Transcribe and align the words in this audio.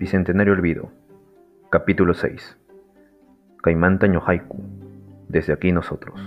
Bicentenario 0.00 0.54
Olvido, 0.54 0.90
capítulo 1.68 2.14
6. 2.14 2.56
Caimán 3.62 3.98
Taño 3.98 4.22
Haiku, 4.26 4.56
desde 5.28 5.52
aquí 5.52 5.72
nosotros. 5.72 6.18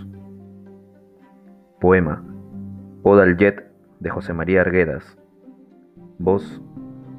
Poema, 1.82 2.24
Oda 3.02 3.24
al 3.24 3.36
Jet 3.36 3.68
de 4.00 4.12
José 4.12 4.32
María 4.34 4.62
Arguedas. 4.62 5.18
Voz, 6.20 6.62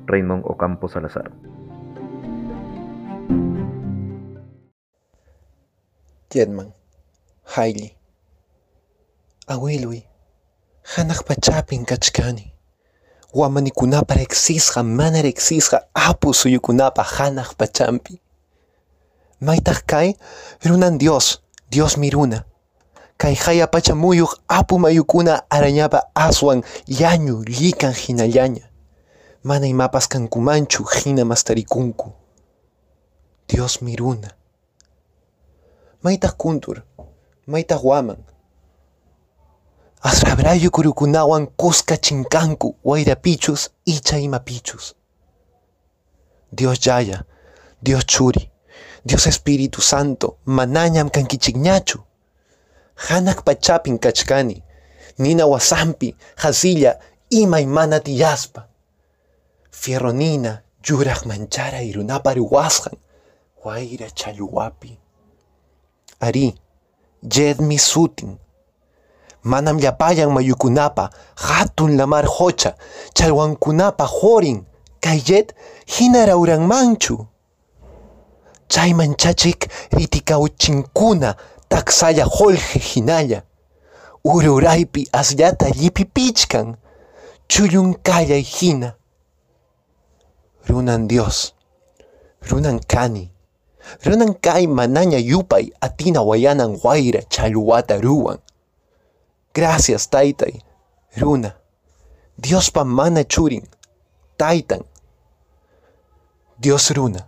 Raymond 0.06 0.44
Ocampo 0.46 0.86
Salazar. 0.86 1.32
Jetman, 6.30 6.72
Hailey, 7.56 7.96
Awilwi, 9.48 10.06
Hanak 10.96 11.24
Pachapin 11.26 11.84
Kachkani, 11.84 12.53
Wamanikunapa 13.34 14.14
rexisqa 14.14 14.82
mana 14.82 15.22
rexisqa 15.22 15.88
apu 15.94 16.34
suyukunapa 16.34 17.02
Hanak 17.02 17.56
Pachampi. 17.58 18.20
Maitaj 19.40 19.82
kai 19.86 20.14
runan 20.64 20.98
Dios, 20.98 21.42
Dios 21.70 21.96
miruna. 21.98 22.44
Kai 23.18 23.34
haya 23.34 23.66
pachamuyuq 23.66 24.38
apu 24.48 24.78
mayukuna 24.78 25.42
arañapa 25.50 26.06
aswan 26.14 26.62
yañu 26.86 27.42
likan 27.42 27.92
hinallaña. 27.92 28.70
Mana 29.42 29.66
imapas 29.66 30.08
kankumanchu 30.08 30.84
hina 30.84 31.24
mastarikunku. 31.24 32.12
Dios 33.48 33.82
miruna. 33.82 34.30
Maitaj 36.02 36.32
kuntur, 36.38 36.82
maitaj 37.46 37.82
waman. 37.82 38.33
Asrabrayu 40.04 40.70
kurukunawan 40.70 41.46
kuska 41.46 41.96
chinkanku 41.96 42.76
wayrapichus 42.84 43.70
icha 43.84 44.18
imapichus. 44.18 44.94
Dios 46.52 46.86
yaya, 46.86 47.24
Dios 47.82 48.04
churi, 48.06 48.50
Dios 49.04 49.26
Espíritu 49.26 49.80
Santo, 49.80 50.36
manañam 50.46 51.08
kankichigñachu. 51.10 51.98
Hanak 52.94 53.44
pachapin 53.44 53.98
kachkani, 53.98 54.62
nina 55.18 55.46
wasampi, 55.46 56.16
hasilla, 56.36 56.98
ima 57.30 57.60
imana 57.60 58.00
tiyaspa. 58.00 58.68
Fierro 59.70 60.12
nina, 60.12 60.62
yuraq 60.88 61.24
manchara 61.26 61.82
irunapa 61.82 62.34
ruwasqan, 62.34 62.96
wayra 63.64 64.10
challwapi. 64.10 64.98
Ari, 66.20 66.54
jedmi 67.22 67.78
sutin. 67.78 68.36
Manam 69.44 69.78
llapayan 69.78 70.30
mayukunapa, 70.32 71.10
hatun 71.36 71.96
lamar 71.96 72.24
hocha, 72.26 72.74
chalwankunapa 73.14 74.04
horin, 74.04 74.64
kayet 75.00 75.52
hinarauranmanchu. 75.86 77.26
Chayman 78.68 79.14
chachik 79.16 79.68
ritikauchinkuna 79.92 81.36
taksaya 81.68 82.24
holje 82.24 82.78
hinalla. 82.78 83.42
Ururaypi 84.24 85.08
asllata 85.12 85.68
llipipichkan, 85.68 86.76
chullun 87.48 87.94
kallay 88.02 88.40
hina. 88.40 88.94
Runan 90.66 91.06
Dios, 91.06 91.52
runan 92.48 92.80
kani, 92.80 93.28
runan 94.04 94.32
kay 94.40 94.66
manaña 94.66 95.18
yupay 95.18 95.68
atina 95.80 96.22
wayanan 96.22 96.80
wayra 96.82 97.20
challwata 97.28 98.00
ruwan. 98.00 98.38
Gracias, 99.54 100.10
taytay, 100.10 100.64
runa. 101.16 101.54
Dios 102.36 102.70
pa 102.70 102.84
mana 102.84 103.22
churin, 103.22 103.62
taytan. 104.36 104.82
Dios 106.58 106.90
runa. 106.90 107.24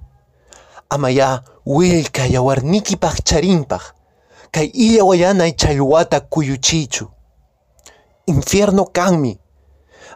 Amaya 0.88 1.44
wilka 1.64 2.27
yawarnikipaq 2.27 3.22
charinpaq, 3.22 3.94
kay 4.50 4.66
illa 4.75 5.04
wayanay 5.04 5.53
challwata 5.53 6.20
kuyuchichu. 6.20 7.06
Infierno 8.26 8.84
kanmi, 8.84 9.38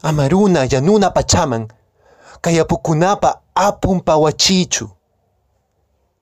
amaruna 0.03 0.65
yanuna 0.65 1.10
pachaman, 1.10 1.69
kay 2.41 2.60
apukunapa 2.60 3.41
apun 3.54 4.00
pawachichu. 4.00 4.91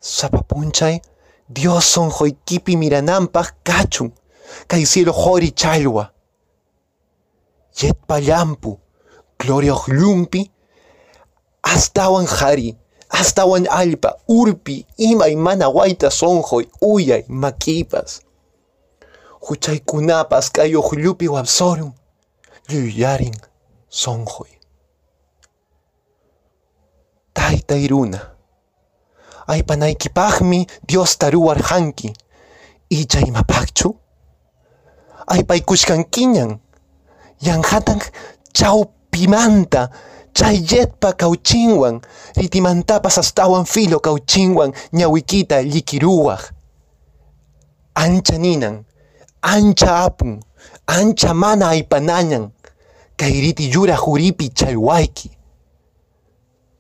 Sapapunchay, 0.01 1.01
Dios 1.49 1.93
sonjoykipi 1.95 2.77
mirananpaq 2.77 3.53
kachun, 3.65 4.13
kay 4.67 4.85
cielo 4.87 5.13
hori 5.13 5.51
challwa. 5.51 6.11
Yet 7.83 7.99
pallampu, 8.07 8.79
gloria 9.39 9.75
llumpi, 9.89 10.51
astawan 11.63 12.27
hari, 12.27 12.77
astawan 13.11 13.67
alpa, 13.71 14.17
urpi, 14.29 14.87
ima 14.97 15.29
imana 15.29 15.69
waita 15.69 16.11
sonjoy, 16.11 16.67
uyay, 16.81 17.25
makipas. 17.29 18.21
Huchaykunapas 19.41 20.51
kay 20.51 20.73
llumpi 20.73 21.29
wabsorun, 21.29 21.93
llullarin, 22.69 23.37
sonjoy. 23.89 24.51
Taytay 27.33 27.89
runa, 27.89 28.21
aypanaykipaqmi 29.47 30.67
Dios 30.89 31.19
taruwarqanki, 31.19 32.13
icha 32.91 33.21
imapaqchu? 35.29 35.35
aypaykushkankiñan, 35.35 36.59
yanhatan 37.41 38.01
chawpimanta, 38.53 39.91
chayetpa 40.35 41.13
kauchinwan, 41.13 42.01
ritimantapas 42.37 43.19
astawan 43.19 43.65
filo 43.67 44.01
kauchinwan, 44.01 44.73
ñawikita 44.93 45.63
llikiruwaq. 45.63 46.53
Ancha 47.95 48.39
ninan, 48.39 48.85
ancha 49.43 50.05
apun, 50.05 50.41
ancha 50.87 51.35
mana 51.35 51.69
aypanañan, 51.69 52.51
kay 53.17 53.41
riti 53.41 53.71
yura 53.73 53.97
juripi 53.97 54.51
challwayki. 54.51 55.31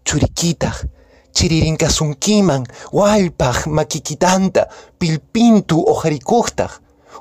Churikitaq, 0.04 0.86
chiririnkasunkiman, 1.34 2.66
wallpaq 2.92 3.66
makikitanta, 3.66 4.68
pilpintu 4.98 5.84
ojarikuqtaq, 5.90 6.70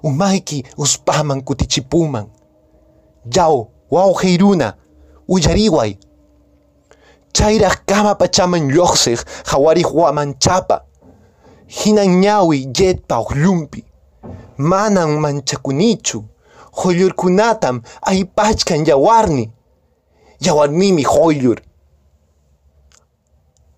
umayki 0.04 0.64
uspaman 0.78 1.42
kutichipuman. 1.42 2.26
Yaw, 3.36 3.66
wawqay 3.92 4.38
runa, 4.38 4.74
uyariway. 5.28 5.98
Chayraq 7.34 7.86
kama 7.86 8.16
pachaman 8.16 8.72
lluqsiq 8.72 9.20
hawariq 9.46 9.94
wamanchapa. 9.94 10.84
Hinan 11.68 12.20
ñawi 12.22 12.70
yetpa 12.78 13.20
uqllumpi. 13.20 13.84
Manan 14.58 15.20
manchakunichu. 15.20 16.24
Hollurkunatam 16.72 17.82
aypachkan 18.02 18.86
yawarni. 18.86 19.52
Yawarnimi 20.40 21.04
hollur. 21.04 21.60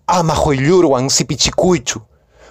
Ama 0.06 0.34
hollurwan 0.34 1.08
sipichikuychu. 1.08 2.00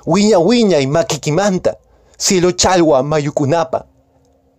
Wiña 0.06 0.40
wiñay 0.40 0.86
makikimanta. 0.88 1.76
Cielo 2.20 2.52
chalwa 2.52 3.04
mayukunapa. 3.04 3.86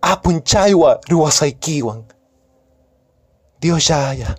Apun 0.01 0.41
chalwa 0.41 0.99
ruwasaykiwan. 1.09 2.03
Dios 3.61 3.89
Yaya, 3.89 4.35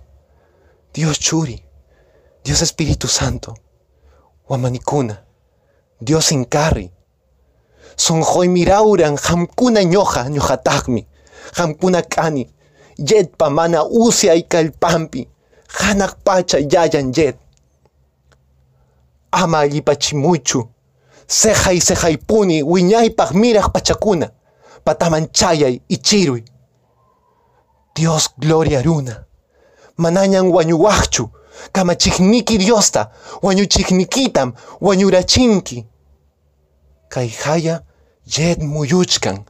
Dios 0.93 1.19
Churi, 1.21 1.63
Dios 2.45 2.61
Espíritu 2.63 3.07
Santo, 3.09 3.55
Wamanikuna, 4.49 5.17
Dios 6.01 6.33
Incarri. 6.33 6.91
Sonjoy 7.97 8.49
mirauran 8.49 9.17
hamkuna 9.17 9.83
ñoja 9.85 10.29
ñojatakmi, 10.29 11.07
hamkuna 11.55 12.03
kani, 12.03 12.51
yetpa 12.99 13.51
mana 13.51 13.85
usya 13.85 14.35
y 14.35 14.43
kalpampi, 14.43 15.29
hanak 15.69 16.17
pacha 16.25 16.59
yayan 16.59 17.13
yet. 17.17 17.37
Ama 19.31 19.65
allipachimuchu, 21.27 21.27
sejay 21.27 21.81
sejaypuni 21.81 22.63
wiñaypaq 22.63 23.33
miraq 23.35 23.73
pachakuna, 23.73 24.31
pataman 24.85 25.29
chayay 25.33 25.81
ichiruy. 25.89 26.45
Dios 27.95 28.31
gloria 28.39 28.83
runa. 28.83 29.25
Manañan 29.97 30.51
wañuwaqchu, 30.51 31.29
kamachikniki 31.73 32.59
Diosta, 32.59 33.11
wañuchiknikitam, 33.43 34.53
wañurachinki. 34.81 35.87
Kay 37.09 37.29
haya 37.29 37.83
yed 38.25 38.63
muyuchkan, 38.63 39.45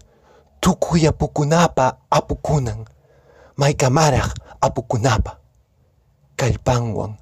tukuy 0.60 1.06
apukunapa 1.06 1.98
apukunan, 2.10 2.84
maykamaraq 3.56 4.34
apukunapa, 4.60 5.38
kallpanwan 6.36 7.16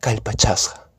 kallpachasqa. 0.00 0.89